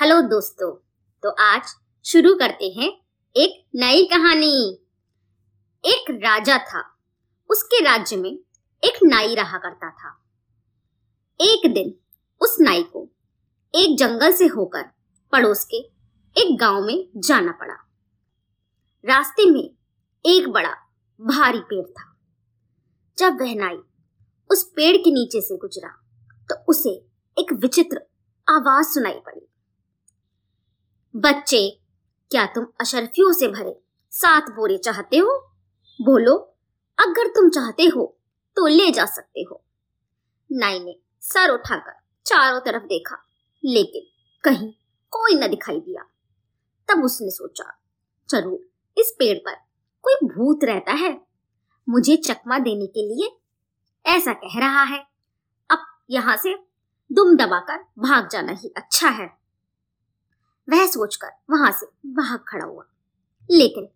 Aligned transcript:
Hello 0.00 0.20
दोस्तों 0.20 0.72
तो 1.22 1.30
आज 1.30 1.62
शुरू 2.04 2.34
करते 2.34 2.66
हैं 2.66 3.00
एक 3.36 3.66
नई 3.74 4.04
कहानी। 4.04 4.80
एक 5.84 6.04
राजा 6.10 6.58
था, 6.58 6.96
उसके 7.50 7.84
राज्य 7.84 8.16
में 8.16 8.38
एक 8.84 8.98
नाई 9.02 9.34
रहा 9.34 9.58
करता 9.58 9.90
था। 9.90 10.24
एक 11.40 11.74
दिन 11.74 11.94
उस 12.40 12.56
नाई 12.60 12.82
को 12.82 13.10
एक 13.74 13.98
जंगल 13.98 14.32
से 14.32 14.46
होकर 14.46 14.82
पड़ोस 15.32 15.64
के 15.64 15.76
एक 16.40 16.58
गाँव 16.60 16.82
में 16.82 17.08
जाना 17.16 17.52
पड़ा। 17.52 17.74
रास्ते 19.04 19.50
में 19.50 19.70
एक 20.26 20.48
बड़ा 20.48 20.74
भारी 21.20 21.60
पेड़ 21.60 21.86
था। 21.86 22.16
जब 23.18 23.40
वह 23.40 23.54
नाई 23.54 23.78
उस 24.50 24.64
पेड़ 24.64 24.96
के 24.96 25.10
नीचे 25.10 25.40
से 25.40 25.56
गुजरा 25.56 25.90
तो 26.50 26.64
उसे 26.68 26.90
एक 27.38 27.52
विचित्र 27.52 27.96
आवाज़ 28.48 28.86
सुनाई 28.86 29.20
पड़ी। 29.26 29.47
बच्चे, 31.18 31.80
क्या 32.30 32.44
तुम 32.46 32.66
अशरफियों 32.80 33.32
से 33.32 33.48
भरे 33.48 33.74
सात 34.12 34.50
बोरे 34.50 34.76
चाहते 34.78 35.18
हो? 35.18 35.32
बोलो, 36.00 36.34
अगर 36.98 37.26
तुम 37.26 37.48
चाहते 37.48 37.84
हो 37.86 38.04
तो 38.56 38.66
ले 38.66 38.90
जा 38.90 39.04
सकते 39.06 39.42
हो। 39.42 39.62
नाई 40.50 40.78
ने 40.80 40.94
सर 41.22 41.50
उठाकर 41.50 41.92
चारों 42.26 42.60
तरफ़ 42.60 42.82
देखा, 42.82 43.16
लेकिन 43.64 44.02
कहीं 44.44 44.70
कोई 45.12 45.34
न 45.34 45.48
दिखाई 45.48 45.80
दिया। 45.80 46.04
तब 46.88 47.04
उसने 47.04 47.30
सोचा 47.30 47.64
ज़रूर 48.28 49.00
इस 49.00 49.14
पेड़ 49.18 49.38
पर 49.38 49.54
कोई 50.04 50.28
भूत 50.28 50.64
रहता 50.64 50.92
है। 50.92 51.20
मुझे 51.88 52.16
चकमा 52.16 52.58
देने 52.58 52.86
के 52.86 53.06
लिए 53.08 53.30
ऐसा 54.04 54.32
कह 54.32 54.58
रहा 54.60 54.82
है। 54.82 54.98
अब 55.70 55.86
यहाँ 56.10 56.36
से 56.36 56.54
दुम 57.10 57.36
दबाकर 57.36 57.84
भाग 57.98 58.28
जाना 58.28 58.52
ही 58.52 58.72
अच्छा 58.76 59.08
है। 59.08 59.37
वह 60.68 60.86
सोचकर 60.86 61.30
वहाँ 61.50 61.70
से 61.72 61.86
भाग 62.12 62.44
खड़ा 62.48 62.64
हुआ। 62.64 62.84
लेकिन 63.48 63.88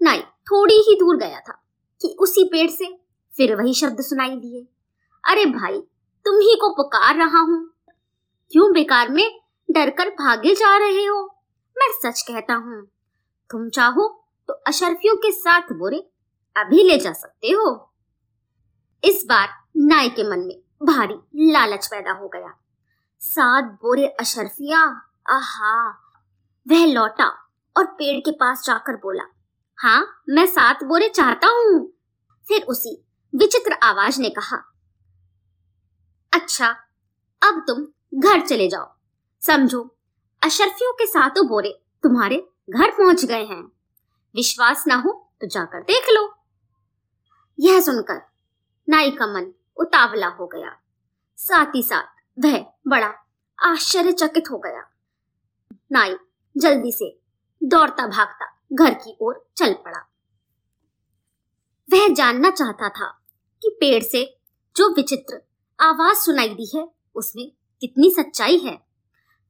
नाई 0.00 0.20
थोड़ी 0.46 0.74
ही 0.78 0.94
दूर 0.94 1.16
गया 1.16 1.40
था 1.40 1.52
कि 2.00 2.16
उसी 2.20 2.44
पेड़ 2.44 2.68
से 2.70 2.86
फिर 3.34 3.54
वही 3.56 3.74
शब्द 3.74 4.00
सुनाई 4.00 4.36
दिए। 4.36 4.66
अरे 5.24 5.44
भाई, 5.46 5.80
तुम 6.26 6.38
ही 6.38 6.56
को 6.60 6.68
पुकार 6.74 7.16
रहा 7.16 7.38
हूँ। 7.38 7.58
क्यों 8.52 8.72
बेकार 8.72 9.08
में 9.08 9.40
डर 9.68 9.90
कर 9.90 10.10
भागे 10.10 10.54
जा 10.54 10.76
रहे 10.76 11.04
हो? 11.04 11.24
मैं 11.76 11.88
सच 11.92 12.20
कहता 12.22 12.54
हूँ, 12.54 12.82
तुम 13.50 13.68
चाहो 13.68 14.08
तो 14.48 14.54
अशरफियों 14.66 15.16
के 15.16 15.32
साथ 15.32 15.72
बोरे 15.72 15.98
अभी 16.56 16.82
ले 16.82 16.98
जा 16.98 17.12
सकते 17.12 17.48
हो। 17.48 17.92
इस 19.04 19.24
बार 19.28 19.48
नाई 19.76 20.08
के 20.08 20.22
मन 20.22 20.38
में 20.38 20.60
भारी 20.82 21.50
लालच 21.52 21.86
पैदा 21.86 22.12
हो 22.12 22.28
गया। 22.28 22.54
सात 23.22 23.64
बोरे 23.82 24.06
अशरफिया 24.20 24.84
आहा, 25.30 25.88
वह 26.66 26.86
लौटा 26.86 27.26
और 27.76 27.86
पेड़ 27.86 28.20
के 28.20 28.30
पास 28.30 28.64
जाकर 28.64 28.96
बोला 28.96 29.24
हाँ 29.78 30.22
मैं 30.28 30.46
सात 30.46 30.84
बोरे 30.84 31.08
चाहता 31.08 31.46
हूँ। 31.46 31.92
फिर 32.48 32.62
उसी 32.62 33.04
विचित्र 33.34 33.72
आवाज़ 33.72 34.20
ने 34.20 34.30
कहा 34.30 34.56
अच्छा 36.32 36.68
अब 37.42 37.64
तुम 37.66 37.86
घर 38.20 38.46
चले 38.46 38.68
जाओ। 38.68 38.94
समझो, 39.42 39.96
अशरफियों 40.42 40.92
के 40.92 41.06
सातों 41.06 41.46
बोरे 41.48 41.82
तुम्हारे 42.02 42.36
घर 42.70 42.90
पहुँच 42.90 43.24
गए 43.24 43.44
हैं। 43.44 43.62
विश्वास 44.34 44.86
ना 44.86 44.94
हो 44.94 45.12
तो 45.40 45.46
जाकर 45.46 45.82
देख 45.82 46.06
लो। 46.10 46.34
यह 47.60 47.80
सुनकर 47.80 48.20
नाई 48.88 49.10
का 49.10 49.26
मन 49.26 49.52
उतावला 49.76 50.28
हो 50.28 50.46
गया। 50.46 50.76
साथ 51.36 51.74
ही 51.74 51.82
साथ 51.82 52.44
वह 52.44 52.66
बड़ा 52.88 53.14
आश्चर्यचकित 53.64 54.50
हो 54.50 54.58
गया। 54.58 54.95
नाई, 55.92 56.16
जल्दी 56.56 56.92
से। 56.92 57.20
दौड़ता 57.62 58.06
भागता, 58.06 58.62
घर 58.72 58.94
की 58.94 59.16
ओर 59.20 59.50
चल 59.56 59.72
पड़ा। 59.72 59.98
वह 61.88 62.08
जानना 62.14 62.50
चाहता 62.50 62.88
था 62.88 63.08
कि 63.62 63.76
पेड़ 63.80 64.02
से 64.02 64.40
जो 64.76 64.88
विचित्र 64.94 65.40
आवाज़ 65.80 66.18
सुनाई 66.18 66.48
दी 66.48 66.70
है, 66.74 66.88
उसमें 67.14 67.52
कितनी 67.80 68.10
सच्चाई 68.10 68.58
है। 68.58 68.86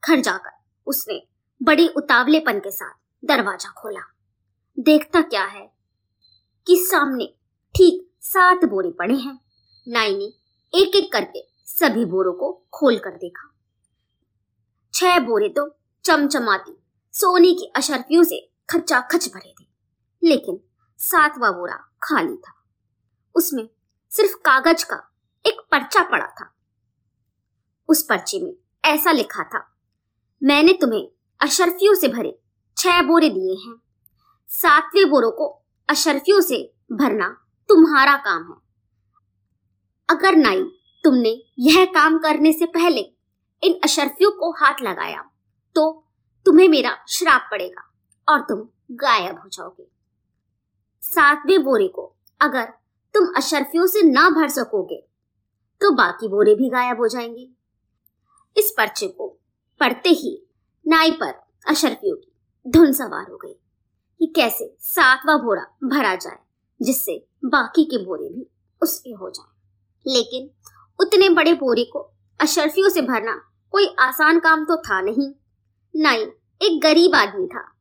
घर 0.04 0.20
जाकर 0.20 0.50
उसने 0.86 1.26
बड़ी 1.62 1.88
उतावलेपन 1.88 2.58
के 2.58 2.70
साथ 2.70 2.94
दरवाज़ा 3.24 3.70
खोला। 3.70 4.00
देखता 4.78 5.20
क्या 5.20 5.44
है 5.44 5.72
कि 6.66 6.76
सामने 6.76 7.26
ठीक 7.74 8.10
सात 8.20 8.64
बोरे 8.64 8.90
पड़े 8.90 9.14
हैं। 9.14 9.38
नाई 9.88 10.16
ने 10.16 10.24
एक 10.78 10.96
एक 10.96 11.12
करके 11.12 11.46
सभी 11.66 12.04
बोरों 12.04 12.32
को 12.32 12.52
खोल 12.74 12.98
कर 12.98 13.10
देखा। 13.10 13.52
छह 14.94 15.18
बोरे 15.18 15.48
तो 15.48 15.78
चमचमाती, 16.06 16.82
सोने 17.12 17.52
की 17.54 17.72
अशर्फियों 17.76 18.24
से 18.24 18.50
खच्चा 18.70 19.00
खच 19.00 19.28
भरे 19.28 19.54
थे। 19.60 19.66
लेकिन 20.24 20.60
सातवां 20.98 21.52
बोरा 21.52 21.76
खाली 22.02 22.36
था। 22.36 22.52
उसमें 23.34 23.68
सिर्फ़ 24.10 24.36
कागज़ 24.36 24.84
का 24.84 25.14
एक 25.46 25.60
पर्चा 25.70 26.10
पड़ा 26.10 26.26
था। 26.26 26.54
उस 27.88 28.02
पर्चे 28.02 28.40
में 28.40 28.54
ऐसा 28.84 29.12
लिखा 29.12 29.42
था, 29.42 29.76
मैंने 30.42 30.72
तुम्हें 30.72 31.08
अशर्फियों 31.40 31.94
से 31.94 32.08
भरे 32.08 32.38
छह 32.76 33.02
बोरे 33.02 33.28
दिए 33.28 33.54
हैं। 33.54 33.74
सातवें 34.48 35.10
बोरों 35.10 35.30
को 35.30 35.64
अशर्फियों 35.88 36.40
से 36.40 36.74
भरना 36.92 37.44
तुम्हारा 37.68 38.16
काम 38.16 38.48
है। 38.48 38.58
अगर 40.08 40.36
नाई, 40.36 40.62
तुमने 41.04 41.42
यह 41.58 41.84
काम 41.84 42.18
करने 42.18 42.52
से 42.52 42.66
पहले 42.66 43.00
इन 43.62 43.80
अशर्फियों 43.84 44.30
को 44.30 44.52
हाथ 44.52 44.74
लगाया 44.82 45.30
तो 45.76 46.04
तुम्हें 46.46 46.68
मेरा 46.68 46.96
श्राप 47.08 47.48
पड़ेगा 47.50 47.82
और 48.28 48.40
तुम 48.40 48.60
गायब 48.92 49.38
हो 49.38 49.48
जाओगे। 49.48 49.86
सातवें 51.02 51.62
बोरे 51.64 51.88
को 51.88 52.12
अगर 52.40 52.64
तुम 53.14 53.26
अशरफियों 53.36 53.86
से 53.86 54.02
ना 54.02 54.28
भर 54.30 54.48
सकोगे 54.48 55.00
तो 55.80 55.90
बाकी 55.90 56.28
बोरे 56.28 56.54
भी 56.54 56.70
गायब 56.70 57.00
हो 57.00 57.08
जाएँगे। 57.08 57.48
इस 58.56 58.74
पर्चे 58.76 59.08
को 59.08 59.28
पढ़ते 59.80 60.08
ही 60.08 60.46
नाई 60.86 61.10
पर 61.12 61.34
अशरफियों 61.66 62.16
की 62.16 62.32
धुन 62.66 62.92
सवार 62.92 63.30
हो 63.30 63.36
गई 63.36 63.52
कि 64.20 64.32
कैसे 64.36 64.76
सातवां 64.80 65.38
बोरा 65.38 65.64
भरा 65.84 66.14
जाए, 66.14 66.38
जिससे 66.82 67.26
बाकी 67.44 67.84
के 67.84 68.04
बोरे 68.04 68.28
भी 68.28 68.46
उसके 68.82 69.10
हो 69.10 69.30
जाए। 69.30 70.12
लेकिन 70.12 70.50
उतने 71.00 71.28
बड़े 71.28 71.54
बोरे 71.54 71.84
को 71.84 72.10
अशरफियों 72.40 72.88
से 72.88 73.02
भरना 73.02 73.40
कोई 73.70 73.94
आसान 73.98 74.38
काम 74.38 74.64
तो 74.64 74.76
था 74.76 75.00
नहीं। 75.00 75.32
नाई 75.98 76.22
एक 76.62 76.80
गरीब 76.82 77.14
आदमी 77.14 77.46
था। 77.46 77.72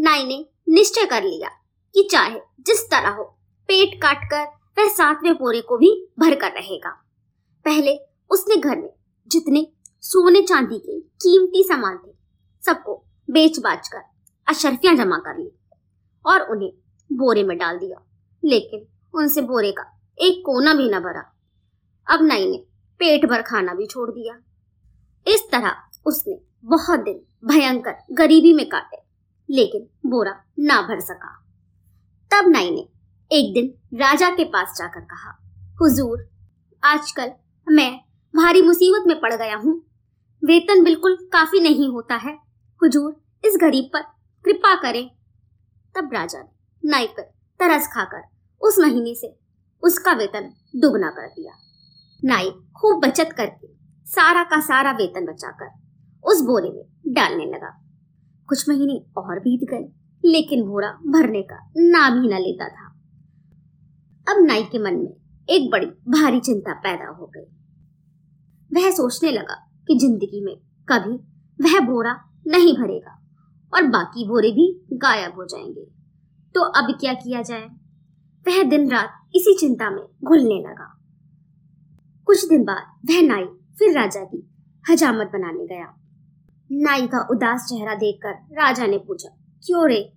नाई 0.00 0.24
ने 0.24 0.46
निश्चय 0.68 1.06
कर 1.06 1.22
लिया 1.22 1.48
कि 1.94 2.08
चाहे 2.12 2.40
जिस 2.60 2.90
तरह 2.90 3.08
हो, 3.08 3.24
पेट 3.68 4.02
काट 4.02 4.30
कर 4.30 4.44
वह 4.78 4.88
सातवें 4.88 5.34
पोरे 5.34 5.60
को 5.60 5.76
भी 5.76 6.08
भर 6.18 6.34
कर 6.34 6.52
रहेगा। 6.52 6.90
पहले 7.64 7.98
उसने 8.30 8.56
घर 8.56 8.78
में 8.78 8.92
जितने 9.26 9.72
सोने 10.00 10.42
चांदी 10.42 10.78
के 10.78 11.00
कीमती 11.00 11.62
सामान 11.62 11.98
थे, 12.06 12.12
सबको 12.66 13.04
बेच 13.30 13.58
बाच 13.58 13.88
कर 13.88 14.00
अशरफियाँ 14.48 14.96
जमा 14.96 15.18
कर 15.18 15.38
ली 15.38 15.50
और 16.26 16.40
उन्हें 16.40 16.72
बोरे 17.12 17.44
में 17.44 17.58
डाल 17.58 17.78
दिया। 17.78 18.06
लेकिन 18.44 18.86
उनसे 19.14 19.40
बोरे 19.40 19.72
का 19.72 20.00
एक 20.18 20.42
कोना 20.46 20.74
भी 20.74 20.88
न 20.88 21.00
भरा। 21.00 21.36
अब 22.10 22.22
नाई 22.22 22.50
ने 22.50 22.58
पेट 22.98 23.26
भर 23.26 23.42
खाना 23.42 23.74
भी 23.74 23.86
छोड़ 23.86 24.10
दिया। 24.10 24.40
इस 25.26 25.50
तरह 25.52 25.76
उसने 26.06 26.40
बहुत 26.64 27.00
दिन 27.00 27.26
भयंकर, 27.44 27.94
गरीबी 28.12 28.52
में 28.52 28.68
काटे। 28.68 28.96
लेकिन 29.50 30.10
बोरा 30.10 30.44
ना 30.58 30.82
भर 30.82 31.00
सका। 31.00 31.46
तब 32.30 32.48
नाई 32.48 32.70
ने 32.70 32.88
एक 33.32 33.54
दिन 33.54 33.98
राजा 33.98 34.30
के 34.30 34.44
पास 34.44 34.74
जाकर 34.78 35.00
कहा, 35.00 35.38
हुजूर, 35.80 36.30
आजकल 36.84 37.32
मैं 37.68 38.00
भारी 38.36 38.62
मुसीबत 38.62 39.04
में 39.06 39.20
पड़ 39.20 39.34
गया 39.34 39.56
हूँ। 39.56 39.82
वेतन 40.44 40.84
बिल्कुल 40.84 41.16
काफ़ी 41.32 41.60
नहीं 41.60 41.88
होता 41.88 42.14
है। 42.14 42.34
हुजूर, 42.82 43.24
इस 43.44 43.58
गरीब 43.60 43.84
पर 43.84 44.00
कृपा 44.44 44.76
करें। 44.76 45.10
तब 45.96 46.10
राजा 46.12 46.38
ने 46.38 46.48
नाई 46.88 47.06
पर 47.06 47.22
तरस 47.58 47.86
खाकर 47.86 48.22
उस 48.60 48.78
महीने 48.78 49.14
से 49.14 49.38
उसका 49.82 50.12
वेतन 50.12 50.54
दुगना 50.76 51.10
कर 51.10 51.26
दिया। 51.26 51.52
नाई 52.24 52.50
खूब 52.50 53.06
बचत 53.06 53.28
करके 53.36 53.68
सारा 54.04 54.44
का 54.44 54.60
सारा 54.60 54.92
वेतन 54.92 55.26
बचाकर 55.26 55.89
उस 56.24 56.40
बोरे 56.40 56.70
में 56.70 57.14
डालने 57.14 57.44
लगा। 57.44 57.84
कुछ 58.48 58.68
महीने 58.68 59.04
और 59.16 59.38
बीत 59.38 59.70
गए, 59.70 59.92
लेकिन 60.24 60.64
बोरा 60.64 60.88
भरने 60.88 61.42
का 61.42 61.72
नाम 61.76 62.22
ही 62.22 62.28
न 62.28 62.32
लेता 62.32 62.68
था। 62.68 62.90
अब 64.32 64.46
नाई 64.46 64.62
के 64.62 64.78
मन 64.78 64.94
में 64.94 65.14
एक 65.50 65.70
बड़ी 65.70 65.86
भारी 65.86 66.40
चिंता 66.40 66.72
पैदा 66.72 67.08
हो 67.08 67.26
गई। 67.26 67.46
वह 68.74 68.90
सोचने 68.90 69.30
लगा 69.30 69.54
कि 69.86 69.98
ज़िंदगी 69.98 70.44
में 70.44 70.56
कभी 70.88 71.14
वह 71.64 71.80
बोरा 71.80 72.24
नहीं 72.46 72.74
भरेगा 72.74 73.26
और 73.74 73.82
बाकी 73.86 74.28
बोरे 74.28 74.50
भी 74.50 74.86
गायब 74.92 75.34
हो 75.34 75.44
जाएँगे। 75.44 75.84
तो 76.54 76.60
अब 76.60 76.98
क्या 77.00 77.14
किया 77.14 77.42
जाए? 77.42 77.66
वह 78.48 78.62
दिन 78.62 78.90
रात 78.90 79.10
इसी 79.34 79.56
चिंता 79.60 79.90
में 79.90 80.04
घुलने 80.24 80.60
लगा। 80.68 80.96
कुछ 82.26 82.48
दिन 82.48 82.64
बाद 82.64 83.10
वह 83.10 83.22
नाई 83.22 83.44
फिर 83.78 83.98
राजा 83.98 84.24
की 84.24 84.50
हजामत 84.90 85.26
बनाने 85.26 85.66
गया। 85.66 85.99
नाई 86.72 87.06
का 87.06 87.26
उदास 87.30 87.66
चेहरा 87.68 87.94
देखकर 87.94 88.30
राजा 88.30 88.86
ने 88.86 88.98
पूछा, 88.98 89.28
क्यों 89.66 89.88
रे? 89.88 90.12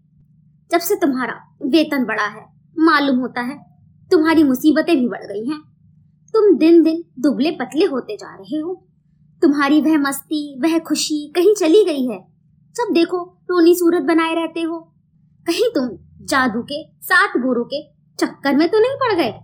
जब 0.71 0.79
से 0.79 0.95
तुम्हारा 0.95 1.33
वेतन 1.65 2.05
बढ़ा 2.05 2.25
है, 2.25 2.45
मालूम 2.79 3.19
होता 3.19 3.41
है 3.41 3.57
तुम्हारी 4.11 4.43
मुसीबतें 4.43 4.95
भी 4.97 5.07
बढ़ 5.07 5.23
गई 5.23 5.49
हैं। 5.49 5.61
तुम 6.33 6.57
दिन 6.57 6.83
दिन 6.83 7.03
दुबले 7.19 7.51
पतले 7.51 7.85
होते 7.85 8.15
जा 8.15 8.35
रहे 8.35 8.59
हो। 8.59 8.87
तुम्हारी 9.41 9.81
वह 9.81 9.97
मस्ती, 9.97 10.59
वह 10.59 10.79
खुशी 10.79 11.33
कहीं 11.35 11.55
चली 11.55 11.83
गई 11.85 12.05
है। 12.07 12.19
जब 12.75 12.93
देखो, 12.93 13.37
रोनी 13.49 13.75
सूरत 13.75 14.03
बनाए 14.03 14.35
रहते 14.35 14.61
हो। 14.61 14.79
कहीं 15.47 15.69
तुम 15.75 15.89
जादू 16.25 16.61
के 16.61 16.83
सात 17.01 17.37
बोरों 17.37 17.63
के 17.63 17.83
चक्कर 18.19 18.55
में 18.55 18.69
तो 18.69 18.79
नहीं 18.79 18.95
पड़ 18.95 19.15
गए? 19.15 19.39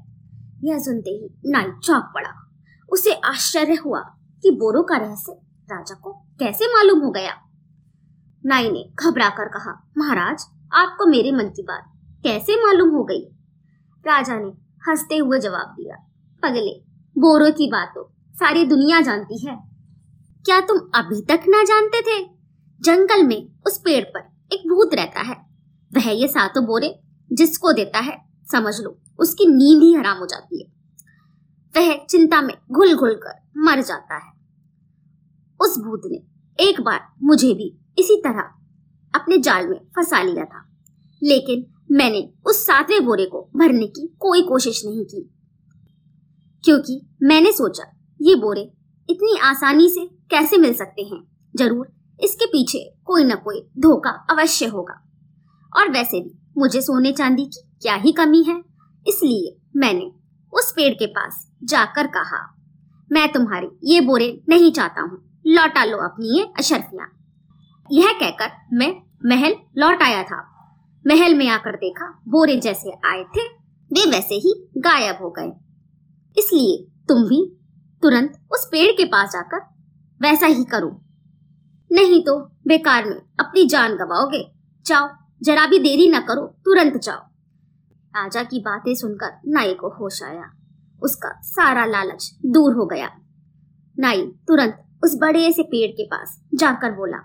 यह 0.70 0.80
सुनते 0.80 1.10
ही 1.10 1.52
नाई 1.52 1.72
चौंक 1.84 2.12
पड़ा। 2.16 2.52
उसे 2.90 3.14
आश्चर्य 3.14 3.74
हुआ 3.74 4.00
कि 4.44 4.52
बोरों 4.52 4.84
का 4.84 4.98
रहस्य 4.98 5.49
राजा 5.72 5.96
को 5.96 6.12
कैसे 6.12 6.66
मालूम 6.66 7.00
हो 7.00 7.12
गया? 7.12 7.34
नाई 8.46 8.72
ने 8.72 8.90
घबरा 9.00 9.30
कर 9.30 9.46
कहा, 9.46 9.92
महाराज, 9.98 10.46
आपको 10.74 11.06
मेरे 11.06 11.32
मन 11.32 11.44
की 11.44 11.64
बात 11.64 11.92
कैसे 12.24 12.56
मालूम 12.66 12.90
हो 12.90 13.04
गई? 13.04 13.22
राजा 14.08 14.40
ने 14.40 14.50
हँसते 14.90 15.18
हुए 15.18 15.40
जवाब 15.40 15.76
दिया, 15.80 15.96
पगले, 16.44 16.84
बोरों 17.22 17.52
की 17.52 17.72
बात 17.72 17.92
तो 17.96 18.14
सारी 18.32 18.66
दुनिया 18.66 19.02
जानती 19.02 19.48
है। 19.48 19.56
क्या 20.46 20.60
तुम 20.62 20.78
अभी 20.96 21.22
तक 21.22 21.44
ना 21.50 21.64
जानते 21.64 22.02
थे? 22.02 22.30
जंगल 22.82 23.24
में 23.24 23.48
उस 23.68 23.78
पेड़ 23.78 24.06
पर 24.06 24.20
एक 24.54 24.60
भूत 24.60 24.94
रहता 24.94 25.22
है। 25.22 25.36
वह 25.94 26.10
ये 26.10 26.28
सातों 26.28 26.66
बोरे 26.66 27.00
जिसको 27.34 27.74
देता 27.74 28.00
है, 28.00 28.30
समझ 28.52 28.80
लो, 28.80 29.00
उसकी 29.20 29.46
नींद 29.48 29.84
ही 29.84 29.94
हराम 29.94 30.18
हो 30.18 30.26
जाती 30.26 30.64
है। 30.64 30.72
वह 31.78 32.06
चिंता 32.10 32.42
में 32.42 32.58
घुल 32.72 32.96
घुल 32.96 33.14
कर 33.14 33.50
मर 33.58 33.82
जाता 33.82 34.16
है। 34.16 34.39
उस 35.62 35.78
भूत 35.78 36.02
ने 36.06 36.22
एक 36.60 36.82
बार 36.82 37.00
मुझे 37.24 37.54
भी 37.54 37.76
इसी 38.00 38.22
तरह 38.22 38.50
अपने 39.14 39.38
जाल 39.38 39.68
में 39.68 39.80
फंसा 39.96 40.22
लिया 40.24 40.46
था। 40.46 40.66
लेकिन 41.22 41.66
मैंने 41.92 42.30
उस 42.48 42.66
सातवें 42.66 43.06
बोरे 43.06 43.26
को 43.26 43.42
भरने 43.56 43.88
की 43.88 44.08
कोई 44.20 44.42
कोशिश 44.42 44.82
नहीं 44.86 45.06
की। 45.06 45.30
क्योंकि 46.64 47.02
मैंने 47.24 47.52
सोचा, 47.52 47.84
ये 48.20 48.36
बोरे 48.36 48.62
इतनी 49.10 49.38
आसानी 49.40 49.90
से 49.90 50.06
कैसे 50.30 50.58
मिल 50.58 50.74
सकते 50.74 51.02
हैं? 51.02 51.22
ज़रूर 51.56 51.88
इसके 52.20 52.46
पीछे 52.46 52.80
कोई 53.06 53.24
ना 53.24 53.36
कोई 53.36 53.62
धोखा 53.80 54.10
अवश्य 54.30 54.66
होगा। 54.66 55.02
और 55.78 55.92
वैसे 55.92 56.20
भी 56.20 56.38
मुझे 56.58 56.82
सोने 56.82 57.12
चांदी 57.12 57.46
की 57.46 57.62
क्या 57.82 57.96
ही 57.96 58.12
कमी 58.12 58.44
है? 58.44 58.62
इसलिए 59.08 59.56
मैंने 59.76 60.12
उस 60.54 60.72
पेड़ 60.72 60.94
के 60.94 61.06
पास 61.06 61.46
जाकर 61.64 62.08
कहा, 62.08 62.46
मैं 63.12 63.32
तुम्हारे 63.32 63.70
ये 63.84 64.02
बोरे 64.02 64.42
नहीं 64.50 64.72
चाहता 64.72 65.02
हूँ। 65.02 65.29
लौटा 65.48 65.84
लो 65.84 65.98
अपनी 65.98 66.38
ये 66.38 66.44
अशरफिया। 66.58 67.08
यह 67.92 68.14
कहकर 68.14 68.76
मैं 68.76 69.02
महल 69.26 69.56
लौट 69.78 70.02
आया 70.02 70.24
था। 70.24 70.50
महल 71.08 71.36
में 71.36 71.50
आकर 71.50 71.76
देखा 71.76 72.22
बोरे 72.28 72.60
जैसे 72.60 72.92
आए 72.92 73.24
थे, 73.24 73.48
वे 73.94 74.12
वैसे 74.12 74.36
ही 74.36 74.70
गायब 74.78 75.18
हो 75.22 75.30
गए। 75.30 75.52
इसलिए 76.38 77.04
तुम 77.08 77.24
भी 77.24 77.56
तुरंत 78.02 78.48
उस 78.52 78.70
पेड़ 78.72 78.92
के 78.92 79.06
पास 79.06 79.30
जाकर 79.30 79.58
वैसा 80.22 80.46
ही 80.46 80.64
करो। 80.64 81.02
नहीं 81.92 82.24
तो 82.24 82.40
बेकार 82.68 83.06
में 83.06 83.16
अपनी 83.16 83.68
जान 83.68 83.96
गवाओगे। 83.96 84.52
जाओ, 84.86 85.10
जरा 85.44 85.68
भी 85.68 85.80
देरी 85.80 86.12
न 86.12 86.20
करो, 86.20 86.46
तुरंत 86.66 86.98
जाओ। 86.98 87.20
राजा 88.16 88.44
की 88.44 88.60
बातें 88.60 88.96
सुनकर 88.96 89.42
नाई 89.48 89.74
को 89.74 89.90
होश 89.90 90.24
आया। 90.24 90.52
उसका 91.04 91.42
सारा 91.42 91.86
लालच 91.86 92.40
दूर 92.46 92.74
हो 92.74 92.86
गया। 92.86 93.10
नाई 94.00 94.22
तुरंत 94.28 94.86
उस 95.04 95.16
बड़े 95.16 95.52
से 95.54 95.64
पेड़ 95.64 95.92
के 95.92 96.06
पास 96.06 96.40
जाकर 96.56 96.92
बोला, 96.92 97.18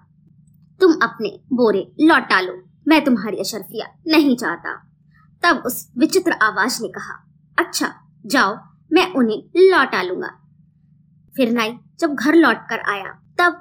तुम 0.81 0.93
अपने 1.03 1.29
बोरे 1.53 1.87
लौटा 2.01 2.41
लो 2.41 2.53
मैं 2.89 3.05
तुम्हारी 3.05 3.37
अशरफिया 3.37 3.87
नहीं 4.07 4.37
चाहता। 4.37 4.75
तब 5.43 5.63
उस 5.67 5.87
विचित्र 5.99 6.33
आवाज़ 6.43 6.83
ने 6.83 6.89
कहा 6.89 7.15
अच्छा 7.59 7.93
जाओ, 8.27 8.57
मैं 8.93 9.13
उन्हें 9.13 9.71
लौटा 9.71 10.03
लूँगा 10.03 10.31
फिर 11.35 11.53
नाई 11.53 11.77
जब 12.01 12.15
घर 12.15 12.35
लौट 12.35 12.57
कर 12.71 12.81
आया, 12.91 13.11
तब 13.41 13.61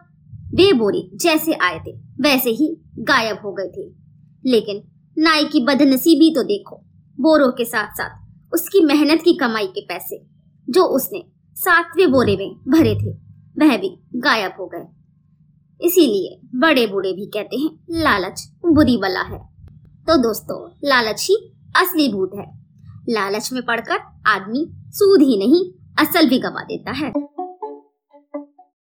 वे 0.55 0.71
बोरे 0.73 1.09
जैसे 1.15 1.53
आए 1.53 1.79
थे, 1.79 1.91
वैसे 2.21 2.49
ही 2.49 2.67
गायब 2.99 3.39
हो 3.45 3.51
गए 3.51 3.67
थे। 3.67 3.89
लेकिन 4.43 4.81
नाई 5.17 5.45
की 5.45 5.63
बदनसीबी 5.65 6.33
तो 6.35 6.43
देखो, 6.43 6.75
बोरों 7.17 7.51
के 7.51 7.65
साथ 7.65 7.93
साथ 7.93 8.53
उसकी 8.53 8.83
मेहनत 8.85 9.21
की 9.21 9.33
कमाई 9.33 9.67
के 9.67 9.81
पैसे, 9.81 10.23
जो 10.67 10.83
उसने 10.87 11.23
सातवें 11.57 12.11
बोरे 12.11 12.35
में 12.37 12.49
भरे 12.67 12.95
थे 12.95 13.22
वह 13.59 13.77
भी 13.77 13.99
गायब 14.15 14.51
हो 14.59 14.67
गए। 14.67 14.87
इसीलिए 15.85 16.47
बड़े 16.55 16.87
बूढ़े 16.87 17.13
भी 17.13 17.25
कहते 17.25 17.55
हैं, 17.55 17.69
लालच 17.89 18.49
बुरी 18.65 18.97
बला 18.97 19.21
है। 19.21 19.39
तो 20.07 20.17
दोस्तों, 20.17 20.71
लालच 20.83 21.27
ही 21.29 21.35
असली 21.75 22.13
भूत 22.13 22.31
है। 22.35 22.63
लालच 23.09 23.53
में 23.53 23.65
पड़कर 23.65 23.97
आदमी 24.27 24.71
सूद 24.89 25.21
ही 25.21 25.37
नहीं, 25.37 25.71
असल 26.05 26.29
भी 26.29 26.39
गवा 26.39 26.63
देता 26.63 26.91
है। 26.91 27.11